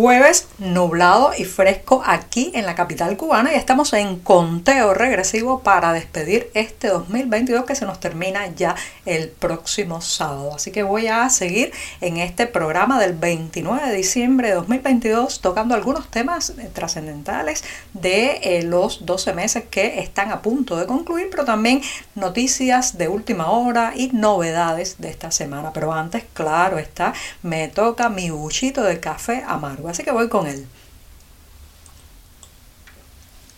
Jueves 0.00 0.46
nublado 0.58 1.32
y 1.36 1.44
fresco 1.44 2.04
aquí 2.06 2.52
en 2.54 2.66
la 2.66 2.76
capital 2.76 3.16
cubana 3.16 3.52
y 3.52 3.56
estamos 3.56 3.92
en 3.94 4.20
conteo 4.20 4.94
regresivo 4.94 5.64
para 5.64 5.92
despedir 5.92 6.52
este 6.54 6.86
2022 6.86 7.64
que 7.64 7.74
se 7.74 7.84
nos 7.84 7.98
termina 7.98 8.46
ya 8.54 8.76
el 9.06 9.28
próximo 9.28 10.00
sábado. 10.00 10.54
Así 10.54 10.70
que 10.70 10.84
voy 10.84 11.08
a 11.08 11.28
seguir 11.30 11.72
en 12.00 12.18
este 12.18 12.46
programa 12.46 13.00
del 13.00 13.14
29 13.14 13.88
de 13.88 13.96
diciembre 13.96 14.48
de 14.50 14.54
2022 14.54 15.40
tocando 15.40 15.74
algunos 15.74 16.08
temas 16.08 16.50
eh, 16.50 16.70
trascendentales 16.72 17.64
de 17.92 18.38
eh, 18.44 18.62
los 18.62 19.04
12 19.04 19.32
meses 19.32 19.64
que 19.68 19.98
están 19.98 20.30
a 20.30 20.42
punto 20.42 20.76
de 20.76 20.86
concluir, 20.86 21.26
pero 21.28 21.44
también 21.44 21.82
noticias 22.14 22.98
de 22.98 23.08
última 23.08 23.50
hora 23.50 23.94
y 23.96 24.10
novedades 24.12 25.00
de 25.00 25.10
esta 25.10 25.32
semana. 25.32 25.72
Pero 25.72 25.92
antes, 25.92 26.22
claro 26.34 26.78
está, 26.78 27.14
me 27.42 27.66
toca 27.66 28.08
mi 28.08 28.30
buchito 28.30 28.84
de 28.84 29.00
café 29.00 29.42
amargo 29.44 29.87
así 29.88 30.02
que 30.02 30.10
voy 30.10 30.28
con 30.28 30.46
él. 30.46 30.66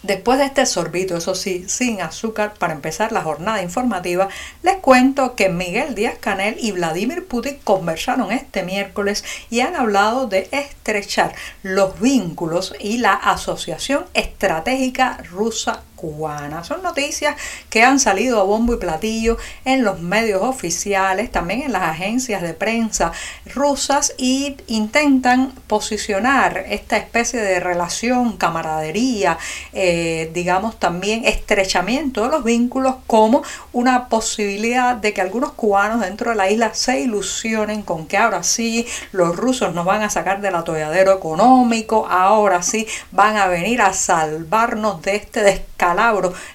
Después 0.02 0.38
de 0.38 0.46
este 0.46 0.64
sorbito, 0.64 1.14
eso 1.14 1.34
sí, 1.34 1.66
sin 1.68 2.00
azúcar, 2.00 2.54
para 2.58 2.72
empezar 2.72 3.12
la 3.12 3.22
jornada 3.22 3.62
informativa, 3.62 4.28
les 4.62 4.76
cuento 4.76 5.36
que 5.36 5.50
Miguel 5.50 5.94
Díaz 5.94 6.16
Canel 6.18 6.56
y 6.58 6.72
Vladimir 6.72 7.26
Putin 7.26 7.58
conversaron 7.64 8.32
este 8.32 8.62
miércoles 8.62 9.24
y 9.50 9.60
han 9.60 9.76
hablado 9.76 10.26
de 10.26 10.48
estrechar 10.52 11.34
los 11.62 12.00
vínculos 12.00 12.74
y 12.80 12.96
la 12.96 13.12
asociación 13.12 14.06
estratégica 14.14 15.18
rusa 15.30 15.82
cubana. 16.00 16.64
Son 16.64 16.82
noticias 16.82 17.36
que 17.68 17.82
han 17.82 18.00
salido 18.00 18.40
a 18.40 18.44
bombo 18.44 18.72
y 18.72 18.78
platillo 18.78 19.36
en 19.66 19.84
los 19.84 20.00
medios 20.00 20.40
oficiales, 20.42 21.30
también 21.30 21.62
en 21.62 21.72
las 21.72 21.82
agencias 21.82 22.40
de 22.40 22.54
prensa 22.54 23.12
rusas 23.54 24.14
y 24.16 24.56
intentan 24.66 25.52
posicionar 25.66 26.64
esta 26.68 26.96
especie 26.96 27.40
de 27.40 27.60
relación, 27.60 28.38
camaradería, 28.38 29.36
eh, 29.74 30.30
digamos 30.32 30.78
también 30.78 31.24
estrechamiento 31.26 32.22
de 32.22 32.30
los 32.30 32.44
vínculos 32.44 32.94
como 33.06 33.42
una 33.72 34.08
posibilidad 34.08 34.96
de 34.96 35.12
que 35.12 35.20
algunos 35.20 35.52
cubanos 35.52 36.00
dentro 36.00 36.30
de 36.30 36.36
la 36.36 36.50
isla 36.50 36.72
se 36.72 37.00
ilusionen 37.00 37.82
con 37.82 38.06
que 38.06 38.16
ahora 38.16 38.42
sí 38.42 38.86
los 39.12 39.36
rusos 39.36 39.74
nos 39.74 39.84
van 39.84 40.02
a 40.02 40.08
sacar 40.08 40.40
del 40.40 40.54
atolladero 40.54 41.12
económico, 41.12 42.06
ahora 42.08 42.62
sí 42.62 42.86
van 43.10 43.36
a 43.36 43.48
venir 43.48 43.82
a 43.82 43.92
salvarnos 43.92 45.02
de 45.02 45.16
este 45.16 45.42
descanso 45.42 45.89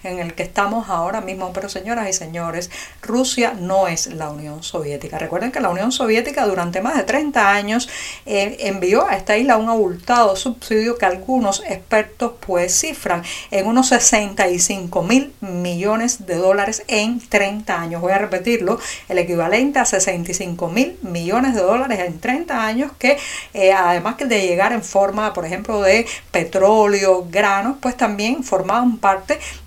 en 0.04 0.20
el 0.20 0.34
que 0.34 0.44
estamos 0.44 0.90
ahora 0.90 1.22
mismo. 1.22 1.52
Pero 1.54 1.70
señoras 1.70 2.10
y 2.10 2.14
señores, 2.14 2.70
Rusia 3.02 3.54
no 3.60 3.88
es 3.88 4.08
la 4.08 4.30
Unión 4.30 4.64
Soviética. 4.64 5.18
Recuerden 5.18 5.52
que 5.52 5.60
la 5.60 5.70
Unión 5.70 5.92
Soviética 5.92 6.46
durante 6.46 6.82
más 6.82 6.96
de 6.96 7.04
30 7.04 7.52
años 7.52 7.90
eh, 8.26 8.58
envió 8.62 9.08
a 9.08 9.16
esta 9.16 9.38
isla 9.38 9.58
un 9.58 9.70
abultado 9.70 10.36
subsidio 10.36 10.98
que 10.98 11.06
algunos 11.06 11.64
expertos 11.68 12.34
pues 12.46 12.80
cifran 12.80 13.24
en 13.52 13.68
unos 13.68 13.90
65 13.90 15.04
mil 15.04 15.34
millones 15.42 16.26
de 16.26 16.36
dólares 16.36 16.84
en 16.88 17.20
30 17.20 17.80
años. 17.80 18.02
Voy 18.02 18.12
a 18.12 18.18
repetirlo, 18.18 18.80
el 19.10 19.18
equivalente 19.18 19.80
a 19.80 19.86
65 19.86 20.70
mil 20.70 20.98
millones 21.02 21.56
de 21.56 21.62
dólares 21.62 22.00
en 22.00 22.20
30 22.20 22.66
años 22.66 22.92
que 22.98 23.18
eh, 23.54 23.74
además 23.74 24.16
de 24.18 24.48
llegar 24.48 24.72
en 24.74 24.84
forma, 24.84 25.34
por 25.34 25.46
ejemplo, 25.46 25.82
de 25.82 26.06
petróleo, 26.32 27.26
granos, 27.30 27.78
pues 27.82 27.98
también 27.98 28.44
formaban 28.44 28.98
parte 28.98 29.25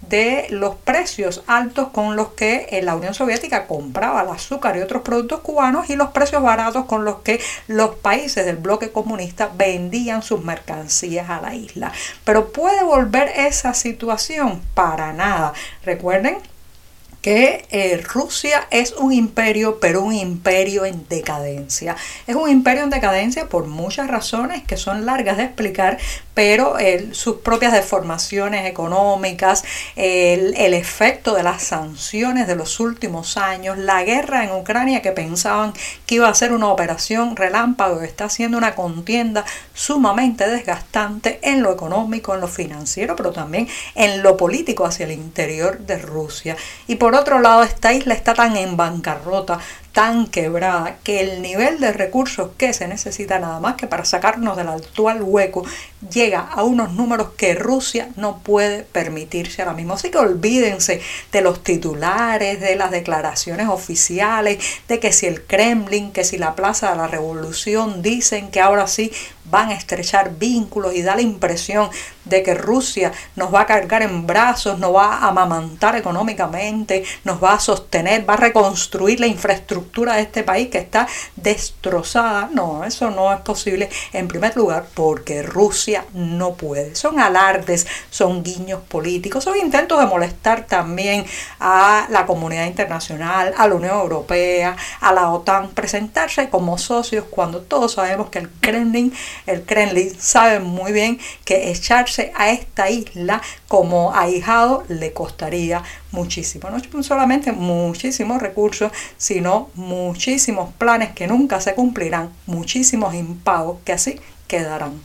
de 0.08 0.46
los 0.50 0.76
precios 0.76 1.42
altos 1.46 1.88
con 1.88 2.16
los 2.16 2.28
que 2.28 2.66
eh, 2.70 2.82
la 2.82 2.96
Unión 2.96 3.14
Soviética 3.14 3.66
compraba 3.66 4.22
el 4.22 4.28
azúcar 4.28 4.76
y 4.76 4.80
otros 4.80 5.02
productos 5.02 5.40
cubanos 5.40 5.90
y 5.90 5.96
los 5.96 6.08
precios 6.10 6.42
baratos 6.42 6.86
con 6.86 7.04
los 7.04 7.20
que 7.20 7.40
los 7.66 7.96
países 7.96 8.46
del 8.46 8.56
bloque 8.56 8.90
comunista 8.90 9.50
vendían 9.54 10.22
sus 10.22 10.42
mercancías 10.42 11.28
a 11.30 11.40
la 11.40 11.54
isla. 11.54 11.92
Pero 12.24 12.52
¿puede 12.52 12.82
volver 12.82 13.28
esa 13.36 13.74
situación? 13.74 14.62
Para 14.74 15.12
nada. 15.12 15.52
Recuerden 15.84 16.38
que 17.22 17.66
eh, 17.70 18.00
Rusia 18.12 18.66
es 18.70 18.92
un 18.92 19.12
imperio, 19.12 19.80
pero 19.80 20.02
un 20.02 20.14
imperio 20.14 20.84
en 20.84 21.06
decadencia. 21.08 21.96
Es 22.26 22.34
un 22.34 22.48
imperio 22.48 22.84
en 22.84 22.90
decadencia 22.90 23.48
por 23.48 23.66
muchas 23.66 24.08
razones 24.08 24.62
que 24.64 24.76
son 24.76 25.06
largas 25.06 25.36
de 25.36 25.44
explicar, 25.44 25.98
pero 26.34 26.76
sus 27.12 27.38
propias 27.38 27.72
deformaciones 27.72 28.66
económicas, 28.66 29.64
el, 29.96 30.54
efecto 30.74 31.34
de 31.34 31.42
las 31.42 31.64
sanciones 31.64 32.46
de 32.46 32.54
los 32.54 32.78
últimos 32.78 33.36
años, 33.36 33.76
la 33.76 34.04
guerra 34.04 34.44
en 34.44 34.52
Ucrania 34.52 35.02
que 35.02 35.10
pensaban 35.10 35.72
que 36.06 36.16
iba 36.16 36.28
a 36.28 36.34
ser 36.34 36.52
una 36.52 36.68
operación 36.68 37.34
relámpago, 37.34 38.02
está 38.02 38.28
siendo 38.28 38.56
una 38.56 38.74
contienda 38.74 39.44
sumamente 39.74 40.48
desgastante 40.48 41.40
en 41.42 41.62
lo 41.62 41.72
económico, 41.72 42.34
en 42.34 42.40
lo 42.40 42.48
financiero, 42.48 43.16
pero 43.16 43.32
también 43.32 43.68
en 43.94 44.22
lo 44.22 44.36
político 44.36 44.84
hacia 44.84 45.06
el 45.06 45.12
interior 45.12 45.78
de 45.78 45.98
Rusia. 45.98 46.56
Y 46.86 46.96
por 46.96 47.16
otro 47.18 47.40
lado, 47.40 47.62
esta 47.62 47.92
isla 47.92 48.14
está 48.14 48.34
tan 48.34 48.56
en 48.56 48.76
bancarrota, 48.76 49.58
tan 49.98 50.28
quebrada 50.28 50.98
que 51.02 51.18
el 51.18 51.42
nivel 51.42 51.80
de 51.80 51.92
recursos 51.92 52.50
que 52.56 52.72
se 52.72 52.86
necesita 52.86 53.40
nada 53.40 53.58
más 53.58 53.74
que 53.74 53.88
para 53.88 54.04
sacarnos 54.04 54.56
del 54.56 54.68
actual 54.68 55.24
hueco 55.24 55.64
llega 56.08 56.38
a 56.38 56.62
unos 56.62 56.92
números 56.92 57.30
que 57.36 57.56
Rusia 57.56 58.08
no 58.14 58.38
puede 58.38 58.84
permitirse 58.84 59.60
ahora 59.60 59.74
mismo. 59.74 59.94
Así 59.94 60.12
que 60.12 60.18
olvídense 60.18 61.00
de 61.32 61.40
los 61.40 61.64
titulares, 61.64 62.60
de 62.60 62.76
las 62.76 62.92
declaraciones 62.92 63.66
oficiales, 63.66 64.62
de 64.86 65.00
que 65.00 65.12
si 65.12 65.26
el 65.26 65.42
Kremlin, 65.42 66.12
que 66.12 66.22
si 66.22 66.38
la 66.38 66.54
Plaza 66.54 66.90
de 66.90 66.96
la 66.96 67.08
Revolución 67.08 68.00
dicen 68.00 68.52
que 68.52 68.60
ahora 68.60 68.86
sí 68.86 69.10
van 69.50 69.70
a 69.70 69.74
estrechar 69.74 70.36
vínculos 70.36 70.94
y 70.94 71.02
da 71.02 71.16
la 71.16 71.22
impresión 71.22 71.88
de 72.26 72.42
que 72.42 72.54
Rusia 72.54 73.12
nos 73.34 73.52
va 73.52 73.62
a 73.62 73.66
cargar 73.66 74.02
en 74.02 74.26
brazos, 74.26 74.78
nos 74.78 74.94
va 74.94 75.14
a 75.16 75.28
amamantar 75.28 75.96
económicamente, 75.96 77.02
nos 77.24 77.42
va 77.42 77.54
a 77.54 77.60
sostener, 77.60 78.28
va 78.28 78.34
a 78.34 78.36
reconstruir 78.36 79.18
la 79.20 79.26
infraestructura 79.26 79.87
de 79.92 80.20
este 80.20 80.42
país 80.44 80.68
que 80.68 80.78
está 80.78 81.08
destrozada. 81.36 82.48
No, 82.52 82.84
eso 82.84 83.10
no 83.10 83.32
es 83.32 83.40
posible 83.40 83.88
en 84.12 84.28
primer 84.28 84.56
lugar 84.56 84.86
porque 84.94 85.42
Rusia 85.42 86.04
no 86.14 86.54
puede. 86.54 86.94
Son 86.94 87.18
alardes, 87.18 87.86
son 88.10 88.42
guiños 88.42 88.80
políticos, 88.82 89.44
son 89.44 89.58
intentos 89.58 89.98
de 89.98 90.06
molestar 90.06 90.66
también 90.66 91.24
a 91.58 92.06
la 92.10 92.26
comunidad 92.26 92.66
internacional, 92.66 93.54
a 93.56 93.66
la 93.66 93.74
Unión 93.74 93.98
Europea, 93.98 94.76
a 95.00 95.12
la 95.12 95.30
OTAN, 95.30 95.70
presentarse 95.70 96.48
como 96.48 96.78
socios 96.78 97.24
cuando 97.28 97.60
todos 97.60 97.94
sabemos 97.94 98.30
que 98.30 98.38
el 98.38 98.50
Kremlin, 98.60 99.12
el 99.46 99.62
Kremlin 99.62 100.14
sabe 100.18 100.60
muy 100.60 100.92
bien 100.92 101.18
que 101.44 101.70
echarse 101.70 102.32
a 102.36 102.50
esta 102.50 102.90
isla 102.90 103.42
como 103.68 104.14
ahijado 104.14 104.82
le 104.88 105.12
costaría 105.12 105.82
muchísimo. 106.10 106.70
No 106.70 107.02
solamente 107.02 107.52
muchísimos 107.52 108.40
recursos, 108.40 108.90
sino 109.18 109.68
muchísimos 109.74 110.72
planes 110.74 111.12
que 111.12 111.26
nunca 111.26 111.60
se 111.60 111.74
cumplirán, 111.74 112.30
muchísimos 112.46 113.14
impagos 113.14 113.78
que 113.84 113.92
así 113.92 114.20
quedarán. 114.46 115.00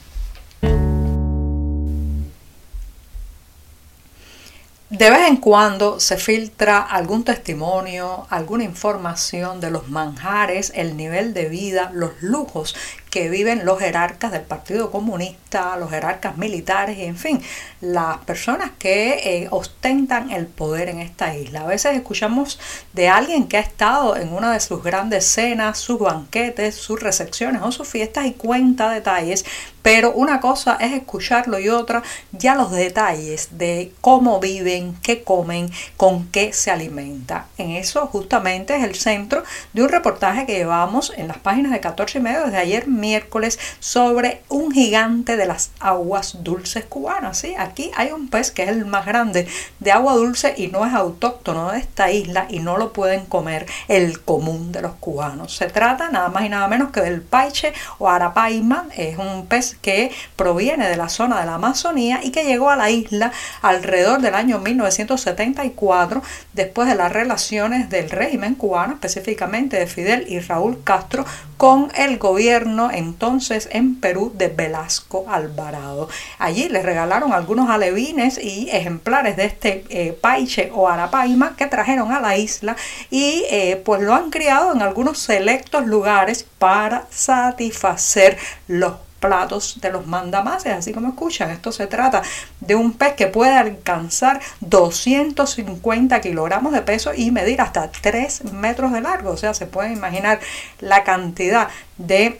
De 4.94 5.10
vez 5.10 5.28
en 5.28 5.38
cuando 5.38 6.00
se 6.00 6.18
filtra 6.18 6.80
algún 6.80 7.24
testimonio, 7.24 8.28
alguna 8.30 8.64
información 8.64 9.60
de 9.60 9.72
los 9.72 9.90
manjares, 9.90 10.72
el 10.76 10.96
nivel 10.96 11.34
de 11.34 11.50
vida, 11.50 11.90
los 11.96 12.12
lujos 12.22 12.76
que 13.14 13.30
viven 13.30 13.64
los 13.64 13.78
jerarcas 13.78 14.32
del 14.32 14.42
Partido 14.42 14.90
Comunista, 14.90 15.78
los 15.78 15.92
jerarcas 15.92 16.36
militares 16.36 16.98
y 16.98 17.04
en 17.04 17.16
fin, 17.16 17.44
las 17.80 18.18
personas 18.18 18.72
que 18.80 19.44
eh, 19.44 19.48
ostentan 19.52 20.32
el 20.32 20.48
poder 20.48 20.90
en 20.90 20.98
esta 20.98 21.38
isla. 21.38 21.62
A 21.62 21.68
veces 21.68 21.96
escuchamos 21.96 22.60
de 22.94 23.10
alguien 23.10 23.48
que 23.48 23.58
ha 23.58 23.60
estado 23.60 24.18
en 24.18 24.34
una 24.34 24.52
de 24.52 24.60
sus 24.60 24.82
grandes 24.82 25.26
cenas, 25.26 25.78
sus 25.78 26.00
banquetes, 26.00 26.74
sus 26.74 27.00
recepciones 27.02 27.62
o 27.62 27.72
sus 27.72 27.88
fiestas 27.88 28.26
y 28.26 28.32
cuenta 28.32 28.90
detalles, 28.90 29.46
pero 29.84 30.14
una 30.14 30.40
cosa 30.40 30.78
es 30.80 30.94
escucharlo 30.94 31.60
y 31.60 31.70
otra 31.70 32.02
ya 32.32 32.56
los 32.56 32.72
detalles 32.72 33.50
de 33.60 33.92
cómo 34.02 34.40
viven, 34.40 34.96
qué 35.04 35.24
comen, 35.24 35.70
con 35.98 36.30
qué 36.30 36.52
se 36.52 36.72
alimenta. 36.72 37.48
En 37.60 37.72
eso 37.72 38.08
justamente 38.08 38.76
es 38.76 38.84
el 38.84 38.96
centro 38.96 39.44
de 39.74 39.84
un 39.84 39.90
reportaje 39.90 40.48
que 40.48 40.56
llevamos 40.56 41.14
en 41.16 41.28
las 41.28 41.38
páginas 41.38 41.74
de 41.74 41.82
14 41.82 42.18
y 42.18 42.22
medio 42.22 42.46
desde 42.46 42.58
ayer 42.58 42.88
miércoles 43.04 43.60
sobre 43.82 44.42
un 44.48 44.72
gigante 44.72 45.36
de 45.36 45.46
las 45.46 45.72
aguas 45.82 46.38
dulces 46.42 46.86
cubanas. 46.86 47.38
¿sí? 47.38 47.54
Aquí 47.58 47.92
hay 47.98 48.12
un 48.14 48.30
pez 48.30 48.52
que 48.52 48.64
es 48.64 48.70
el 48.70 48.86
más 48.86 49.06
grande 49.06 49.46
de 49.80 49.92
agua 49.92 50.14
dulce 50.14 50.54
y 50.56 50.68
no 50.68 50.86
es 50.86 50.94
autóctono 50.94 51.72
de 51.72 51.80
esta 51.80 52.12
isla 52.12 52.48
y 52.50 52.60
no 52.60 52.78
lo 52.78 52.94
pueden 52.94 53.26
comer 53.26 53.66
el 53.90 54.22
común 54.22 54.72
de 54.72 54.82
los 54.82 54.94
cubanos. 54.94 55.54
Se 55.54 55.68
trata 55.68 56.10
nada 56.10 56.30
más 56.30 56.46
y 56.46 56.50
nada 56.50 56.70
menos 56.70 56.92
que 56.92 57.02
del 57.02 57.22
paiche 57.22 57.74
o 57.98 58.10
arapaima. 58.10 58.88
Es 58.96 59.18
un 59.18 59.48
pez 59.48 59.76
que 59.82 60.12
proviene 60.38 60.88
de 60.88 60.96
la 60.96 61.10
zona 61.10 61.42
de 61.42 61.46
la 61.46 61.56
Amazonía 61.56 62.22
y 62.24 62.32
que 62.32 62.46
llegó 62.46 62.70
a 62.70 62.78
la 62.78 62.90
isla 62.90 63.34
alrededor 63.62 64.22
del 64.22 64.36
año 64.36 64.60
1974 64.60 66.22
después 66.54 66.88
de 66.88 66.96
las 66.96 67.12
relaciones 67.12 67.90
del 67.90 68.10
régimen 68.10 68.56
cubano, 68.56 68.94
específicamente 68.94 69.78
de 69.78 69.88
Fidel 69.88 70.26
y 70.28 70.40
Raúl 70.40 70.82
Castro, 70.84 71.26
con 71.64 71.94
el 71.96 72.18
gobierno 72.18 72.92
entonces 72.92 73.70
en 73.72 73.96
Perú 73.96 74.34
de 74.36 74.50
Velasco 74.50 75.24
Alvarado. 75.30 76.10
Allí 76.38 76.68
les 76.68 76.84
regalaron 76.84 77.32
algunos 77.32 77.70
alevines 77.70 78.38
y 78.38 78.70
ejemplares 78.70 79.38
de 79.38 79.46
este 79.46 79.86
eh, 79.88 80.12
paiche 80.12 80.72
o 80.74 80.90
arapaima 80.90 81.56
que 81.56 81.68
trajeron 81.68 82.12
a 82.12 82.20
la 82.20 82.36
isla 82.36 82.76
y 83.10 83.46
eh, 83.50 83.82
pues 83.86 84.02
lo 84.02 84.14
han 84.14 84.30
criado 84.30 84.74
en 84.74 84.82
algunos 84.82 85.20
selectos 85.20 85.86
lugares 85.86 86.46
para 86.60 87.08
satisfacer 87.10 88.38
los 88.68 88.96
platos 89.24 89.80
de 89.80 89.90
los 89.90 90.06
mandamases, 90.06 90.74
así 90.74 90.92
como 90.92 91.08
escuchan. 91.08 91.50
Esto 91.50 91.72
se 91.72 91.88
trata 91.88 92.22
de 92.60 92.76
un 92.76 92.92
pez 92.92 93.14
que 93.14 93.28
puede 93.28 93.56
alcanzar 93.56 94.42
250 94.60 96.20
kilogramos 96.20 96.74
de 96.74 96.82
peso 96.82 97.14
y 97.16 97.32
medir 97.32 97.62
hasta 97.62 97.90
3 97.90 98.52
metros 98.52 98.92
de 98.92 99.00
largo. 99.00 99.32
O 99.32 99.38
sea, 99.38 99.54
se 99.54 99.66
puede 99.66 99.94
imaginar 99.94 100.42
la 100.82 101.06
cantidad 101.06 101.70
de 101.98 102.38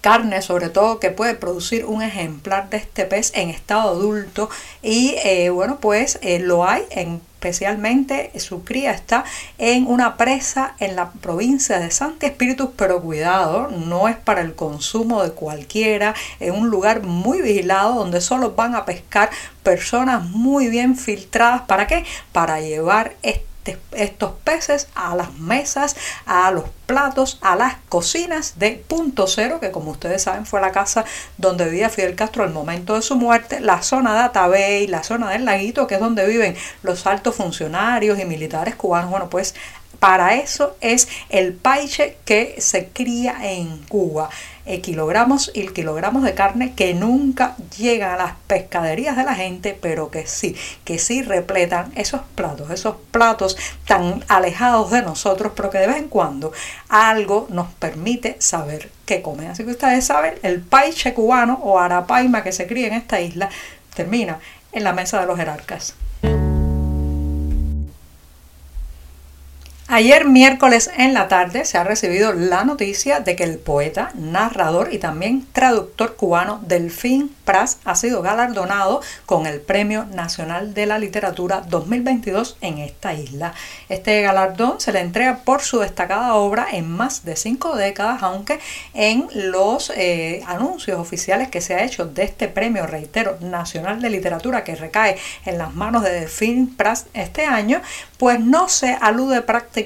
carne 0.00 0.42
sobre 0.42 0.68
todo 0.68 1.00
que 1.00 1.10
puede 1.10 1.34
producir 1.34 1.84
un 1.84 2.02
ejemplar 2.02 2.70
de 2.70 2.78
este 2.78 3.04
pez 3.04 3.32
en 3.34 3.50
estado 3.50 3.90
adulto 3.90 4.48
y 4.82 5.14
eh, 5.24 5.50
bueno 5.50 5.78
pues 5.80 6.18
eh, 6.22 6.38
lo 6.38 6.66
hay 6.66 6.84
en 6.90 7.20
especialmente 7.40 8.38
su 8.38 8.64
cría 8.64 8.90
está 8.90 9.24
en 9.56 9.86
una 9.86 10.18
presa 10.18 10.74
en 10.78 10.94
la 10.94 11.10
provincia 11.10 11.78
de 11.78 11.90
Santi 11.90 12.26
Espíritus, 12.26 12.68
pero 12.76 13.00
cuidado, 13.00 13.68
no 13.70 14.08
es 14.08 14.16
para 14.16 14.42
el 14.42 14.54
consumo 14.54 15.22
de 15.22 15.32
cualquiera, 15.32 16.14
en 16.38 16.54
un 16.54 16.68
lugar 16.68 17.02
muy 17.02 17.40
vigilado 17.40 17.94
donde 17.94 18.20
solo 18.20 18.52
van 18.52 18.74
a 18.74 18.84
pescar 18.84 19.30
personas 19.62 20.22
muy 20.22 20.68
bien 20.68 20.96
filtradas. 20.96 21.62
¿Para 21.62 21.86
qué? 21.86 22.04
Para 22.32 22.60
llevar 22.60 23.14
este 23.22 23.49
estos 23.92 24.32
peces 24.44 24.88
a 24.94 25.14
las 25.16 25.34
mesas, 25.34 25.96
a 26.26 26.50
los 26.50 26.64
platos, 26.86 27.38
a 27.40 27.56
las 27.56 27.76
cocinas 27.88 28.58
de 28.58 28.82
Punto 28.86 29.26
Cero, 29.26 29.60
que 29.60 29.70
como 29.70 29.92
ustedes 29.92 30.22
saben 30.22 30.46
fue 30.46 30.60
la 30.60 30.72
casa 30.72 31.04
donde 31.38 31.66
vivía 31.66 31.88
Fidel 31.88 32.16
Castro 32.16 32.42
al 32.44 32.52
momento 32.52 32.94
de 32.94 33.02
su 33.02 33.16
muerte, 33.16 33.60
la 33.60 33.82
zona 33.82 34.14
de 34.14 34.20
Atabey, 34.20 34.86
la 34.86 35.02
zona 35.02 35.30
del 35.30 35.44
laguito, 35.44 35.86
que 35.86 35.94
es 35.94 36.00
donde 36.00 36.26
viven 36.26 36.56
los 36.82 37.06
altos 37.06 37.36
funcionarios 37.36 38.18
y 38.18 38.24
militares 38.24 38.74
cubanos. 38.74 39.10
Bueno, 39.10 39.30
pues 39.30 39.54
para 40.00 40.34
eso 40.34 40.76
es 40.80 41.08
el 41.28 41.52
paiche 41.52 42.16
que 42.24 42.56
se 42.58 42.88
cría 42.88 43.36
en 43.42 43.78
Cuba. 43.86 44.30
Eh, 44.66 44.82
kilogramos 44.82 45.50
y 45.54 45.68
kilogramos 45.68 46.22
de 46.22 46.34
carne 46.34 46.74
que 46.74 46.92
nunca 46.92 47.56
llegan 47.78 48.12
a 48.12 48.16
las 48.16 48.32
pescaderías 48.46 49.16
de 49.16 49.24
la 49.24 49.34
gente, 49.34 49.76
pero 49.80 50.10
que 50.10 50.26
sí, 50.26 50.54
que 50.84 50.98
sí 50.98 51.22
repletan 51.22 51.90
esos 51.96 52.20
platos, 52.34 52.70
esos 52.70 52.96
platos 53.10 53.56
tan 53.86 54.22
alejados 54.28 54.90
de 54.90 55.00
nosotros, 55.00 55.52
pero 55.56 55.70
que 55.70 55.78
de 55.78 55.86
vez 55.86 55.96
en 55.96 56.08
cuando 56.08 56.52
algo 56.88 57.46
nos 57.50 57.68
permite 57.72 58.36
saber 58.38 58.90
qué 59.06 59.22
comen. 59.22 59.50
Así 59.50 59.64
que 59.64 59.70
ustedes 59.70 60.04
saben, 60.04 60.34
el 60.42 60.60
paiche 60.60 61.14
cubano 61.14 61.58
o 61.62 61.78
arapaima 61.78 62.42
que 62.42 62.52
se 62.52 62.66
cría 62.66 62.86
en 62.88 62.94
esta 62.94 63.20
isla 63.20 63.48
termina 63.94 64.40
en 64.72 64.84
la 64.84 64.92
mesa 64.92 65.20
de 65.20 65.26
los 65.26 65.38
jerarcas. 65.38 65.94
Ayer 69.92 70.24
miércoles 70.24 70.88
en 70.96 71.14
la 71.14 71.26
tarde 71.26 71.64
se 71.64 71.76
ha 71.76 71.82
recibido 71.82 72.32
la 72.32 72.62
noticia 72.62 73.18
de 73.18 73.34
que 73.34 73.42
el 73.42 73.58
poeta, 73.58 74.12
narrador 74.14 74.94
y 74.94 74.98
también 74.98 75.44
traductor 75.52 76.14
cubano 76.14 76.60
Delfín 76.64 77.34
Pras 77.44 77.78
ha 77.84 77.96
sido 77.96 78.22
galardonado 78.22 79.00
con 79.26 79.46
el 79.46 79.60
Premio 79.60 80.04
Nacional 80.04 80.74
de 80.74 80.86
la 80.86 81.00
Literatura 81.00 81.62
2022 81.68 82.56
en 82.60 82.78
esta 82.78 83.14
isla. 83.14 83.52
Este 83.88 84.22
galardón 84.22 84.80
se 84.80 84.92
le 84.92 85.00
entrega 85.00 85.38
por 85.38 85.60
su 85.60 85.80
destacada 85.80 86.34
obra 86.34 86.68
en 86.70 86.88
más 86.88 87.24
de 87.24 87.34
cinco 87.34 87.74
décadas, 87.74 88.22
aunque 88.22 88.60
en 88.94 89.26
los 89.34 89.90
eh, 89.96 90.44
anuncios 90.46 91.00
oficiales 91.00 91.48
que 91.48 91.60
se 91.60 91.74
ha 91.74 91.82
hecho 91.82 92.06
de 92.06 92.22
este 92.22 92.46
premio, 92.46 92.86
reitero, 92.86 93.38
Nacional 93.40 94.00
de 94.00 94.10
Literatura 94.10 94.62
que 94.62 94.76
recae 94.76 95.16
en 95.46 95.58
las 95.58 95.74
manos 95.74 96.04
de 96.04 96.12
Delfín 96.12 96.76
Pras 96.76 97.06
este 97.12 97.44
año, 97.44 97.82
pues 98.18 98.38
no 98.38 98.68
se 98.68 98.96
alude 99.00 99.42
prácticamente 99.42 99.79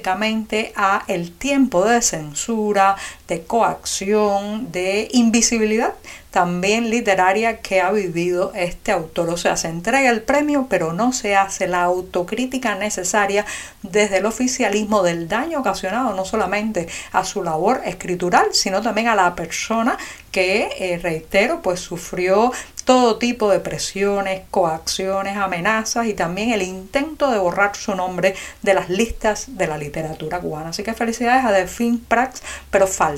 a 0.76 1.04
el 1.08 1.32
tiempo 1.32 1.84
de 1.84 2.02
censura, 2.02 2.96
de 3.28 3.42
coacción, 3.42 4.70
de 4.70 5.08
invisibilidad 5.12 5.94
también 6.34 6.90
literaria 6.90 7.60
que 7.60 7.80
ha 7.80 7.92
vivido 7.92 8.50
este 8.56 8.90
autor. 8.90 9.28
O 9.30 9.36
sea, 9.36 9.56
se 9.56 9.68
entrega 9.68 10.10
el 10.10 10.20
premio, 10.20 10.66
pero 10.68 10.92
no 10.92 11.12
se 11.12 11.36
hace 11.36 11.68
la 11.68 11.84
autocrítica 11.84 12.74
necesaria 12.74 13.46
desde 13.82 14.16
el 14.16 14.26
oficialismo 14.26 15.04
del 15.04 15.28
daño 15.28 15.60
ocasionado 15.60 16.12
no 16.12 16.24
solamente 16.24 16.88
a 17.12 17.22
su 17.22 17.44
labor 17.44 17.82
escritural, 17.84 18.48
sino 18.50 18.82
también 18.82 19.06
a 19.06 19.14
la 19.14 19.36
persona 19.36 19.96
que, 20.32 20.70
eh, 20.80 20.98
reitero, 21.00 21.62
pues 21.62 21.78
sufrió 21.78 22.50
todo 22.84 23.16
tipo 23.16 23.48
de 23.48 23.60
presiones, 23.60 24.42
coacciones, 24.50 25.36
amenazas 25.36 26.06
y 26.06 26.14
también 26.14 26.50
el 26.50 26.62
intento 26.62 27.30
de 27.30 27.38
borrar 27.38 27.76
su 27.76 27.94
nombre 27.94 28.34
de 28.62 28.74
las 28.74 28.90
listas 28.90 29.56
de 29.56 29.68
la 29.68 29.78
literatura 29.78 30.40
cubana. 30.40 30.70
Así 30.70 30.82
que 30.82 30.94
felicidades 30.94 31.44
a 31.44 31.52
Delfín 31.52 32.00
Prax, 32.00 32.42
pero 32.70 32.88
falta, 32.88 33.13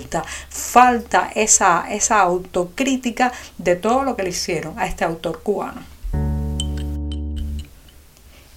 falta 0.49 1.31
esa, 1.35 1.87
esa 1.91 2.21
autocrítica 2.21 3.33
de 3.59 3.77
todo 3.77 4.03
lo 4.03 4.17
que 4.17 4.23
le 4.23 4.31
hicieron 4.31 4.79
a 4.79 4.87
este 4.87 5.05
autor 5.05 5.43
cubano. 5.43 5.96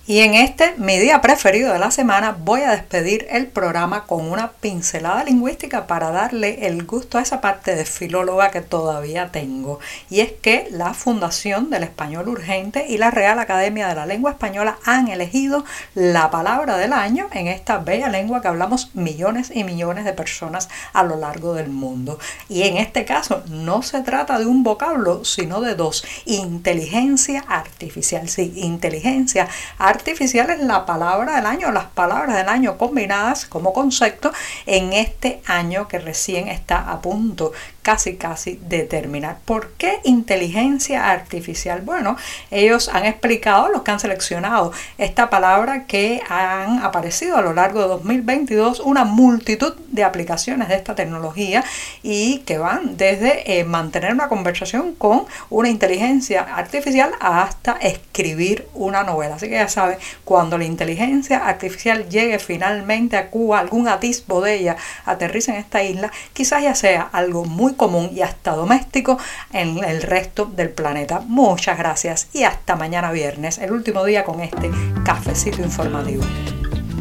Y 0.10 0.22
en 0.22 0.34
este, 0.34 0.74
mi 0.78 0.98
día 0.98 1.22
preferido 1.22 1.72
de 1.72 1.78
la 1.78 1.92
semana, 1.92 2.32
voy 2.32 2.62
a 2.62 2.72
despedir 2.72 3.28
el 3.30 3.46
programa 3.46 4.06
con 4.08 4.28
una 4.28 4.54
pincelada 4.54 5.24
lingüística 5.24 5.86
para 5.86 6.10
darle 6.10 6.66
el 6.66 6.84
gusto 6.88 7.20
a 7.20 7.22
esa 7.22 7.42
parte 7.42 7.76
de 7.76 7.86
filóloga 7.86 8.50
que 8.50 8.62
todavía 8.62 9.32
tengo. 9.32 9.80
Y 10.10 10.22
es 10.22 10.32
que 10.32 10.68
la 10.72 10.96
Fundación 10.96 11.70
del 11.70 11.84
Español 11.84 12.28
Urgente 12.28 12.88
y 12.90 12.98
la 12.98 13.12
Real 13.12 13.38
Academia 13.38 13.88
de 13.88 13.94
la 13.94 14.08
Lengua 14.08 14.32
Española 14.32 14.80
han 14.84 15.10
elegido 15.10 15.64
la 15.94 16.32
palabra 16.32 16.78
del 16.78 16.94
año 16.94 17.28
en 17.32 17.46
esta 17.46 17.78
bella 17.78 18.10
lengua 18.10 18.42
que 18.42 18.48
hablamos 18.48 18.90
millones 18.96 19.52
y 19.54 19.64
millones 19.64 20.06
de 20.06 20.14
personas 20.14 20.70
a 20.92 21.04
lo 21.04 21.18
largo 21.18 21.54
del 21.54 21.70
mundo. 21.70 22.18
Y 22.48 22.64
en 22.64 22.78
este 22.78 23.06
caso 23.06 23.44
no 23.48 23.84
se 23.84 24.02
trata 24.02 24.40
de 24.40 24.48
un 24.48 24.64
vocablo, 24.64 25.24
sino 25.24 25.62
de 25.62 25.76
dos. 25.76 26.04
Inteligencia 26.26 27.46
artificial. 27.48 28.28
Sí, 28.28 28.54
inteligencia 28.56 29.44
artificial 29.78 29.99
artificial 30.00 30.50
es 30.50 30.62
la 30.62 30.86
palabra 30.86 31.36
del 31.36 31.46
año, 31.46 31.72
las 31.74 31.88
palabras 31.88 32.38
del 32.38 32.48
año 32.48 32.78
combinadas 32.78 33.46
como 33.46 33.74
concepto 33.74 34.32
en 34.66 34.94
este 34.94 35.42
año 35.46 35.90
que 35.90 36.00
recién 36.00 36.48
está 36.48 36.90
a 36.90 37.02
punto 37.02 37.52
casi 37.82 38.18
casi 38.18 38.60
determinar. 38.68 39.40
¿Por 39.46 39.72
qué 39.72 40.00
inteligencia 40.04 41.10
artificial? 41.10 41.82
Bueno, 41.82 42.18
ellos 42.52 42.88
han 42.94 43.06
explicado, 43.06 43.70
los 43.70 43.82
que 43.82 43.90
han 43.90 44.00
seleccionado 44.00 44.72
esta 44.98 45.30
palabra 45.30 45.86
que 45.86 46.22
han 46.30 46.84
aparecido 46.84 47.38
a 47.38 47.42
lo 47.42 47.54
largo 47.54 47.82
de 47.82 47.88
2022, 47.88 48.82
una 48.82 49.06
multitud 49.06 49.74
de 49.88 50.04
aplicaciones 50.04 50.68
de 50.68 50.76
esta 50.76 50.94
tecnología 50.94 51.64
y 52.04 52.40
que 52.40 52.60
van 52.60 52.96
desde 52.96 53.60
eh, 53.60 53.64
mantener 53.64 54.14
una 54.14 54.28
conversación 54.28 54.94
con 54.94 55.26
una 55.50 55.70
inteligencia 55.70 56.42
artificial 56.42 57.14
hasta 57.20 57.72
escribir 57.72 58.68
una 58.76 59.04
novela. 59.04 59.36
Así 59.36 59.48
que 59.48 59.56
ya 59.56 59.68
saben, 59.68 59.89
cuando 60.26 60.58
la 60.58 60.66
inteligencia 60.66 61.48
artificial 61.48 62.08
llegue 62.10 62.40
finalmente 62.40 63.18
a 63.18 63.30
Cuba, 63.30 63.60
algún 63.60 63.88
atisbo 63.88 64.42
de 64.42 64.56
ella 64.56 64.78
aterriza 65.06 65.54
en 65.54 65.60
esta 65.60 65.84
isla, 65.84 66.12
quizás 66.34 66.64
ya 66.64 66.76
sea 66.76 67.10
algo 67.12 67.46
muy 67.46 67.74
común 67.74 68.12
y 68.14 68.22
hasta 68.22 68.52
doméstico 68.52 69.18
en 69.54 69.84
el 69.84 70.02
resto 70.02 70.46
del 70.46 70.70
planeta. 70.70 71.22
Muchas 71.26 71.78
gracias 71.78 72.28
y 72.34 72.44
hasta 72.44 72.76
mañana 72.76 73.12
viernes, 73.12 73.58
el 73.58 73.72
último 73.72 74.04
día 74.06 74.24
con 74.24 74.42
este 74.42 74.70
cafecito 75.04 75.62
informativo. 75.62 76.24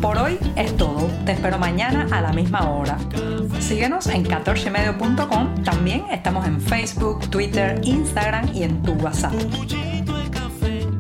Por 0.01 0.17
hoy 0.17 0.39
es 0.55 0.77
todo. 0.77 1.09
Te 1.25 1.33
espero 1.33 1.59
mañana 1.59 2.07
a 2.13 2.21
la 2.21 2.33
misma 2.33 2.71
hora. 2.71 2.97
Síguenos 3.59 4.07
en 4.07 4.25
14medio.com. 4.25 5.65
También 5.65 6.05
estamos 6.13 6.47
en 6.47 6.61
Facebook, 6.61 7.29
Twitter, 7.31 7.81
Instagram 7.83 8.49
y 8.55 8.63
en 8.63 8.81
tu 8.83 8.93
WhatsApp. 8.93 9.35